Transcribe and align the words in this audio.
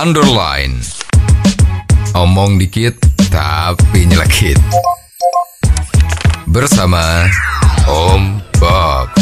underline. 0.00 0.80
Omong 2.16 2.56
dikit 2.56 2.96
tapi 3.28 4.08
nyelekit. 4.08 4.56
Bersama 6.48 7.28
Om 7.84 8.40
Bob. 8.56 9.12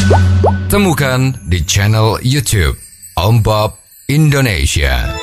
Temukan 0.70 1.34
di 1.50 1.66
channel 1.66 2.22
YouTube 2.22 2.78
Om 3.18 3.42
Bob 3.42 3.74
Indonesia. 4.06 5.17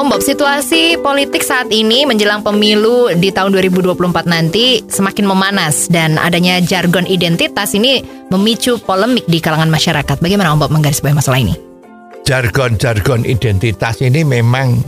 Om 0.00 0.08
Bob, 0.08 0.24
situasi 0.24 0.96
politik 1.04 1.44
saat 1.44 1.68
ini 1.68 2.08
menjelang 2.08 2.40
pemilu 2.40 3.12
di 3.20 3.28
tahun 3.28 3.52
2024 3.52 4.24
nanti 4.24 4.80
semakin 4.88 5.28
memanas 5.28 5.92
dan 5.92 6.16
adanya 6.16 6.56
jargon 6.64 7.04
identitas 7.04 7.76
ini 7.76 8.00
memicu 8.32 8.80
polemik 8.80 9.28
di 9.28 9.44
kalangan 9.44 9.68
masyarakat. 9.68 10.16
Bagaimana 10.24 10.56
Om 10.56 10.64
Bob 10.64 10.72
menggarisbawahi 10.72 11.20
masalah 11.20 11.44
ini? 11.44 11.52
jargon-jargon 12.30 13.26
identitas 13.26 13.98
ini 14.06 14.22
memang 14.22 14.78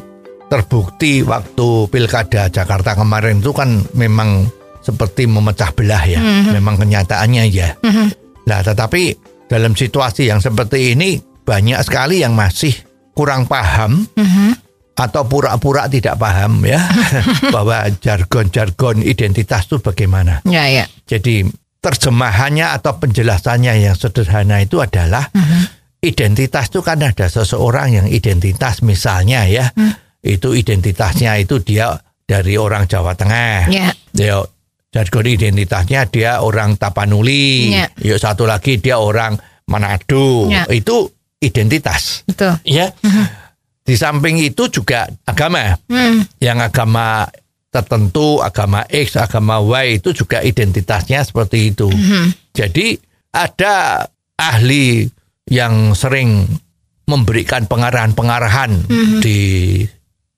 terbukti 0.46 1.26
waktu 1.26 1.90
pilkada 1.90 2.46
Jakarta 2.46 2.94
kemarin 2.94 3.42
itu 3.42 3.50
kan 3.50 3.82
memang 3.98 4.46
seperti 4.78 5.26
memecah 5.26 5.74
belah 5.74 6.06
ya, 6.06 6.22
memang 6.54 6.78
kenyataannya 6.78 7.44
ya. 7.50 7.74
Nah, 8.46 8.60
tetapi 8.62 9.18
dalam 9.50 9.74
situasi 9.74 10.30
yang 10.30 10.38
seperti 10.38 10.94
ini 10.94 11.18
banyak 11.18 11.82
sekali 11.82 12.22
yang 12.22 12.38
masih 12.38 12.72
kurang 13.10 13.50
paham 13.50 14.06
atau 14.92 15.22
pura-pura 15.24 15.88
tidak 15.88 16.20
paham 16.20 16.62
ya 16.68 16.80
bahwa 17.54 17.88
jargon-jargon 17.98 19.00
identitas 19.00 19.66
itu 19.66 19.80
bagaimana. 19.80 20.44
Ya, 20.44 20.68
ya. 20.68 20.84
Jadi 21.08 21.48
terjemahannya 21.82 22.70
atau 22.78 23.00
penjelasannya 23.00 23.82
yang 23.82 23.96
sederhana 23.98 24.62
itu 24.62 24.78
adalah 24.78 25.26
identitas 25.98 26.70
itu 26.70 26.78
kan 26.78 27.02
ada 27.02 27.26
seseorang 27.26 27.98
yang 27.98 28.06
identitas 28.06 28.86
misalnya 28.86 29.50
ya 29.50 29.66
itu 30.22 30.54
identitasnya 30.54 31.42
itu 31.42 31.58
dia 31.58 31.98
dari 32.22 32.54
orang 32.54 32.86
Jawa 32.86 33.12
Tengah. 33.18 33.66
Ya. 33.68 33.90
Dia 34.14 34.38
jargon 34.94 35.26
identitasnya 35.26 36.06
dia 36.06 36.38
orang 36.40 36.78
Tapanuli. 36.78 37.74
Ya. 37.74 37.90
Yuk 37.98 38.22
satu 38.22 38.46
lagi 38.46 38.78
dia 38.78 39.02
orang 39.02 39.34
Manado. 39.66 40.46
Ya. 40.46 40.64
Itu 40.70 41.10
identitas. 41.42 42.22
Betul. 42.24 42.54
Ya. 42.62 42.94
Di 43.82 43.98
samping 43.98 44.38
itu 44.38 44.70
juga 44.70 45.10
agama. 45.26 45.74
Hmm. 45.90 46.22
Yang 46.38 46.58
agama 46.70 47.26
tertentu, 47.68 48.38
agama 48.38 48.84
X, 48.86 49.16
agama 49.16 49.58
Y 49.80 49.98
itu 49.98 50.12
juga 50.12 50.38
identitasnya 50.38 51.24
seperti 51.24 51.72
itu. 51.72 51.88
Jadi 52.52 52.94
ada 53.32 54.06
ahli 54.36 55.08
yang 55.48 55.96
sering 55.96 56.46
memberikan 57.08 57.66
pengarahan-pengarahan 57.66 58.86
di 59.18 59.82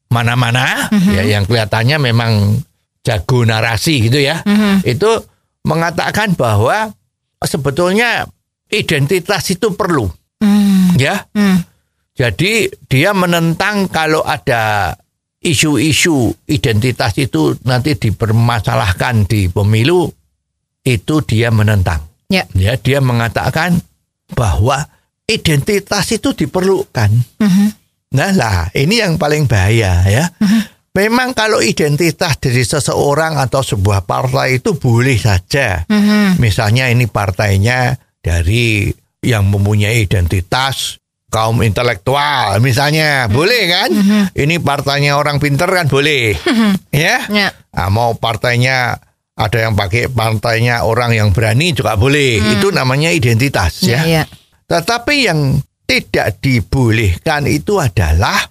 mana-mana 0.08 0.88
ya 1.10 1.26
yang 1.26 1.44
kelihatannya 1.44 1.98
memang 2.00 2.62
jago 3.02 3.42
narasi 3.44 4.08
gitu 4.08 4.22
ya. 4.22 4.40
Itu 4.80 5.26
mengatakan 5.66 6.38
bahwa 6.38 6.94
sebetulnya 7.42 8.24
identitas 8.70 9.50
itu 9.50 9.74
perlu 9.74 10.08
Hmm. 10.38 10.92
ya. 10.96 11.24
Hmm. 11.32 11.62
Jadi 12.14 12.70
dia 12.86 13.10
menentang 13.10 13.90
kalau 13.90 14.22
ada 14.22 14.94
isu-isu 15.42 16.30
identitas 16.46 17.12
itu 17.18 17.58
nanti 17.66 17.98
dipermasalahkan 17.98 19.26
di 19.26 19.50
pemilu 19.50 20.06
itu 20.86 21.14
dia 21.26 21.50
menentang. 21.50 22.06
Ya. 22.30 22.46
Ya, 22.54 22.78
dia 22.78 23.02
mengatakan 23.02 23.82
bahwa 24.32 24.86
identitas 25.26 26.08
itu 26.14 26.32
diperlukan. 26.32 27.10
Mhm. 27.42 27.66
Nah 28.14 28.30
lah, 28.30 28.70
ini 28.78 29.02
yang 29.02 29.18
paling 29.18 29.50
bahaya 29.50 30.06
ya. 30.06 30.30
Memang 30.94 31.34
kalau 31.34 31.58
identitas 31.58 32.38
dari 32.38 32.62
seseorang 32.62 33.34
atau 33.42 33.66
sebuah 33.66 34.06
partai 34.06 34.62
itu 34.62 34.78
boleh 34.78 35.18
saja. 35.18 35.82
Mhm. 35.90 36.38
Misalnya 36.38 36.86
ini 36.86 37.10
partainya 37.10 37.98
dari 38.22 38.86
yang 39.18 39.50
mempunyai 39.50 40.06
identitas 40.06 41.02
kaum 41.34 41.58
intelektual 41.66 42.62
misalnya. 42.62 43.26
Boleh 43.26 43.62
kan? 43.66 43.90
Ini 44.30 44.62
partainya 44.62 45.18
orang 45.18 45.42
pinter 45.42 45.66
kan? 45.66 45.90
Boleh. 45.90 46.38
Ya? 46.94 47.26
Ya. 47.26 47.50
Ah, 47.74 47.90
mau 47.90 48.14
partainya 48.14 49.02
ada 49.34 49.58
yang 49.58 49.74
pakai 49.74 50.06
partainya 50.06 50.86
orang 50.86 51.10
yang 51.10 51.34
berani 51.34 51.74
juga 51.74 51.98
boleh. 51.98 52.38
Itu 52.54 52.70
namanya 52.70 53.10
identitas 53.10 53.82
Ya, 53.82 54.06
ya 54.06 54.22
ya. 54.22 54.22
tetapi 54.70 55.26
yang 55.26 55.58
tidak 55.84 56.38
dibolehkan 56.38 57.44
itu 57.44 57.82
adalah 57.82 58.46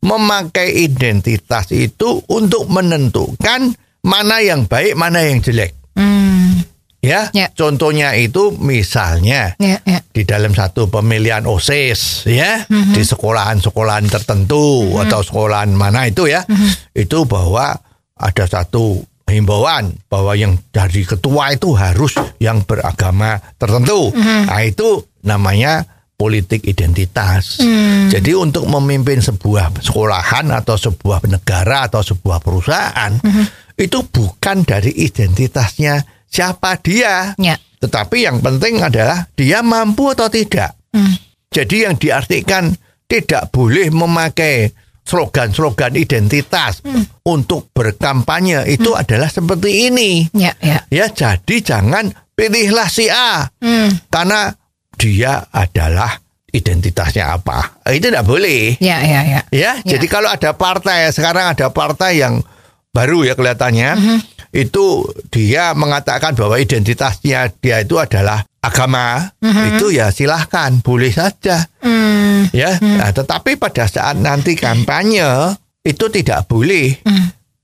memakai 0.00 0.86
identitas 0.86 1.68
itu 1.74 2.22
untuk 2.30 2.70
menentukan 2.70 3.74
mana 4.04 4.38
yang 4.38 4.70
baik 4.70 4.94
mana 4.94 5.24
yang 5.24 5.42
jelek. 5.42 5.74
Hmm. 5.96 6.62
Ya, 7.04 7.28
Ya. 7.30 7.46
contohnya 7.52 8.16
itu 8.16 8.56
misalnya 8.56 9.52
Ya, 9.60 9.78
ya. 9.84 10.00
di 10.10 10.24
dalam 10.24 10.56
satu 10.56 10.88
pemilihan 10.88 11.44
OSIS 11.44 12.24
ya 12.24 12.64
di 12.66 13.02
sekolahan-sekolahan 13.04 14.08
tertentu 14.08 14.96
atau 14.98 15.20
sekolahan 15.20 15.70
mana 15.70 16.08
itu 16.08 16.24
ya 16.26 16.42
itu 16.92 17.28
bahwa 17.28 17.76
ada 18.16 18.44
satu 18.48 19.04
himbauan 19.24 19.92
bahwa 20.06 20.32
yang 20.32 20.56
dari 20.70 21.02
ketua 21.02 21.52
itu 21.52 21.72
harus 21.74 22.14
yang 22.38 22.62
beragama 22.62 23.40
tertentu. 23.56 24.12
Nah 24.14 24.60
itu 24.62 25.00
namanya 25.24 25.82
politik 26.14 26.62
identitas. 26.62 27.58
Jadi 28.06 28.30
untuk 28.38 28.70
memimpin 28.70 29.18
sebuah 29.18 29.74
sekolahan 29.82 30.46
atau 30.54 30.78
sebuah 30.78 31.26
negara 31.26 31.90
atau 31.90 32.06
sebuah 32.06 32.38
perusahaan 32.38 33.10
itu 33.74 33.98
bukan 34.06 34.62
dari 34.62 34.94
identitasnya 34.94 36.13
siapa 36.34 36.74
dia 36.82 37.38
Ya. 37.38 37.54
tetapi 37.78 38.26
yang 38.26 38.42
penting 38.42 38.82
adalah 38.82 39.30
dia 39.32 39.62
mampu 39.62 40.10
atau 40.10 40.26
tidak. 40.26 40.74
Jadi 41.48 41.86
yang 41.86 41.94
diartikan 41.94 42.74
tidak 43.06 43.54
boleh 43.54 43.94
memakai 43.94 44.74
slogan-slogan 45.04 45.94
identitas 45.94 46.82
untuk 47.22 47.70
berkampanye 47.70 48.66
itu 48.66 48.96
adalah 48.96 49.28
seperti 49.28 49.92
ini. 49.92 50.26
Ya, 50.34 50.56
ya. 50.58 50.82
Ya, 50.88 51.06
jadi 51.06 51.56
jangan 51.62 52.10
pilihlah 52.34 52.88
si 52.88 53.06
A 53.06 53.46
Hmm. 53.62 53.94
karena 54.08 54.50
dia 54.96 55.44
adalah 55.52 56.18
identitasnya 56.50 57.36
apa. 57.36 57.78
Itu 57.86 58.08
tidak 58.10 58.24
boleh. 58.24 58.80
Ya, 58.80 58.98
ya, 59.02 59.20
ya. 59.22 59.40
Ya, 59.50 59.72
jadi 59.78 60.06
kalau 60.08 60.26
ada 60.26 60.54
partai 60.54 61.10
sekarang 61.10 61.52
ada 61.52 61.68
partai 61.68 62.18
yang 62.18 62.40
baru 62.90 63.22
ya 63.22 63.34
kelihatannya 63.34 63.90
itu 64.54 65.02
dia 65.34 65.74
mengatakan 65.74 66.38
bahwa 66.38 66.54
identitasnya 66.62 67.50
dia 67.58 67.82
itu 67.82 67.98
adalah 67.98 68.46
agama. 68.62 69.34
Itu 69.42 69.90
ya 69.90 70.14
silahkan 70.14 70.78
boleh 70.78 71.10
saja. 71.10 71.66
Hmm. 71.82 72.46
ya 72.54 72.78
Nah, 72.78 73.10
tetapi 73.10 73.58
pada 73.58 73.90
saat 73.90 74.14
nanti 74.16 74.54
kampanye 74.54 75.58
itu 75.82 76.06
tidak 76.08 76.46
boleh. 76.46 77.02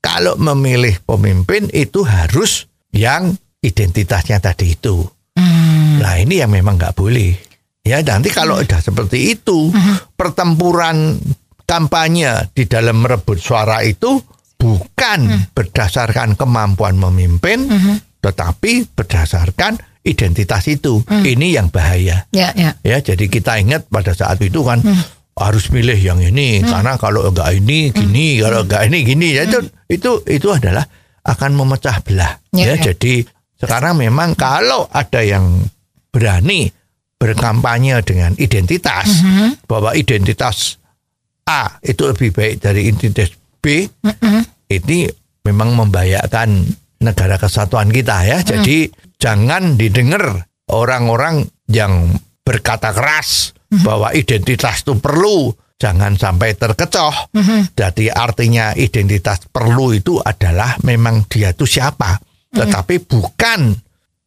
Kalau 0.03 0.35
memilih 0.35 0.99
pemimpin 1.07 1.71
itu 1.71 2.03
harus 2.03 2.67
yang 2.91 3.31
identitasnya 3.63 4.43
tadi 4.43 4.75
itu. 4.75 5.07
Hmm. 5.37 6.03
Nah 6.03 6.19
ini 6.19 6.43
yang 6.43 6.51
memang 6.51 6.75
nggak 6.75 6.97
boleh. 6.97 7.31
Ya 7.81 8.03
nanti 8.05 8.29
kalau 8.29 8.61
udah 8.61 8.77
seperti 8.77 9.33
itu 9.33 9.73
pertempuran 10.13 11.17
kampanye 11.65 12.51
di 12.51 12.67
dalam 12.67 12.99
merebut 13.01 13.39
suara 13.39 13.81
itu 13.81 14.21
bukan 14.61 15.49
berdasarkan 15.57 16.37
kemampuan 16.37 17.01
memimpin, 17.01 17.65
tetapi 18.21 18.85
berdasarkan 18.93 19.81
identitas 20.05 20.69
itu. 20.69 21.01
Ini 21.09 21.57
yang 21.57 21.73
bahaya. 21.73 22.29
Ya, 22.29 22.53
ya. 22.53 22.77
Ya 22.85 23.01
jadi 23.01 23.25
kita 23.25 23.57
ingat 23.57 23.89
pada 23.89 24.13
saat 24.13 24.37
itu 24.45 24.61
kan 24.61 24.85
harus 25.33 25.73
milih 25.73 25.97
yang 25.97 26.21
ini 26.21 26.61
karena 26.61 27.01
kalau 27.01 27.25
enggak 27.33 27.49
ini 27.57 27.89
gini, 27.89 28.37
kalau 28.37 28.61
enggak 28.61 28.85
ini 28.85 28.97
gini. 29.01 29.27
Ya 29.33 29.49
itu 29.49 29.65
itu 29.89 30.11
itu 30.29 30.47
adalah 30.53 30.85
akan 31.25 31.57
memecah 31.57 31.97
belah. 32.05 32.37
Ya, 32.53 32.73
Ya, 32.73 32.73
ya. 32.77 32.93
jadi 32.93 33.25
sekarang 33.57 33.97
memang 33.97 34.37
kalau 34.37 34.85
ada 34.93 35.25
yang 35.25 35.65
berani 36.13 36.69
berkampanye 37.17 38.01
dengan 38.01 38.33
identitas 38.37 39.21
bahwa 39.69 39.93
identitas 39.93 40.81
A 41.45 41.77
itu 41.81 42.05
lebih 42.09 42.33
baik 42.33 42.61
dari 42.61 42.89
identitas 42.89 43.29
B, 43.61 43.85
ini 44.79 45.09
memang 45.43 45.73
membahayakan 45.75 46.69
negara 47.01 47.35
kesatuan 47.41 47.89
kita 47.89 48.23
ya. 48.23 48.39
Jadi 48.45 48.87
jangan 49.17 49.75
didengar 49.75 50.45
orang-orang 50.69 51.43
yang 51.67 52.13
berkata 52.45 52.93
keras 52.93 53.51
bahwa 53.83 54.11
identitas 54.11 54.83
itu 54.85 54.99
perlu 54.99 55.51
jangan 55.81 56.13
sampai 56.13 56.53
terkecoh. 56.53 57.33
Jadi 57.73 58.13
artinya 58.13 58.71
identitas 58.77 59.49
perlu 59.49 59.97
itu 59.97 60.21
adalah 60.21 60.77
memang 60.85 61.25
dia 61.25 61.57
itu 61.57 61.65
siapa, 61.65 62.21
tetapi 62.53 63.01
bukan 63.01 63.73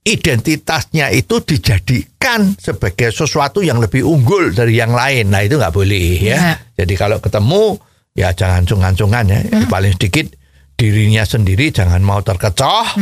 identitasnya 0.04 1.08
itu 1.14 1.40
dijadikan 1.40 2.52
sebagai 2.60 3.08
sesuatu 3.08 3.64
yang 3.64 3.80
lebih 3.80 4.04
unggul 4.04 4.52
dari 4.52 4.76
yang 4.76 4.92
lain. 4.92 5.32
Nah 5.32 5.40
itu 5.40 5.56
nggak 5.56 5.72
boleh 5.72 6.20
ya. 6.20 6.36
Ya. 6.36 6.52
Jadi 6.76 6.94
kalau 6.98 7.22
ketemu 7.22 7.80
ya 8.14 8.30
jangan 8.32 8.62
cungan-cungan 8.64 9.24
ya. 9.26 9.40
Paling 9.66 9.98
sedikit 9.98 10.30
dirinya 10.78 11.26
sendiri 11.26 11.74
jangan 11.74 12.00
mau 12.00 12.22
terkecoh. 12.22 12.96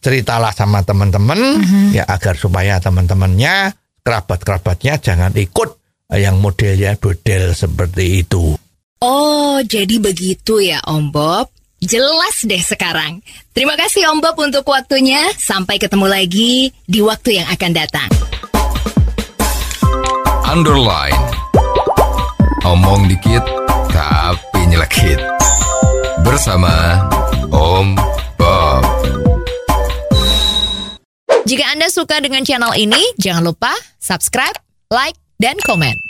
Ceritalah 0.00 0.52
sama 0.52 0.82
teman-teman 0.82 1.62
ya 1.94 2.04
agar 2.04 2.34
supaya 2.34 2.82
teman-temannya 2.82 3.72
kerabat-kerabatnya 4.02 4.98
jangan 4.98 5.32
ikut 5.36 5.76
yang 6.10 6.42
modelnya 6.42 6.98
model 6.98 7.54
seperti 7.54 8.26
itu. 8.26 8.58
Oh, 9.00 9.62
jadi 9.62 9.96
begitu 9.96 10.60
ya 10.60 10.82
Om 10.84 11.14
Bob. 11.14 11.48
Jelas 11.80 12.44
deh 12.44 12.60
sekarang. 12.60 13.24
Terima 13.56 13.72
kasih 13.72 14.12
Om 14.12 14.20
Bob 14.20 14.36
untuk 14.36 14.68
waktunya. 14.68 15.32
Sampai 15.40 15.80
ketemu 15.80 16.12
lagi 16.12 16.68
di 16.84 17.00
waktu 17.00 17.40
yang 17.40 17.48
akan 17.48 17.70
datang. 17.72 18.10
Underline. 20.44 21.16
Omong 22.68 23.08
dikit 23.08 23.40
tapi 23.94 24.60
nyelekit. 24.66 25.20
Bersama 26.26 27.04
Om 27.50 27.94
Bob. 28.38 28.82
Jika 31.46 31.64
Anda 31.74 31.90
suka 31.90 32.22
dengan 32.22 32.46
channel 32.46 32.74
ini, 32.78 33.00
jangan 33.18 33.42
lupa 33.42 33.72
subscribe, 33.98 34.54
like, 34.92 35.18
dan 35.42 35.58
komen. 35.66 36.09